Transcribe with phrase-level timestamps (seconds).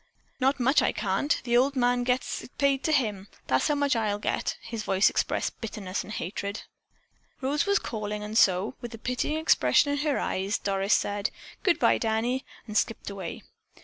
[0.39, 1.39] "Not much I can't!
[1.43, 3.27] The old man gets it paid to him.
[3.45, 6.63] That's how much I'll get it." His voice expressed bitterness and hatred.
[7.39, 11.29] Rose was calling and so, with a pitying expression in her eyes, Doris said,
[11.61, 13.43] "Good bye, Danny," and skipped away.